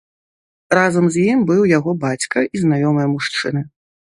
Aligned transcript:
Разам 0.77 1.05
з 1.15 1.27
ім 1.33 1.43
быў 1.51 1.61
яго 1.77 1.91
бацька 2.07 2.45
і 2.55 2.63
знаёмыя 2.65 3.07
мужчыны. 3.17 3.61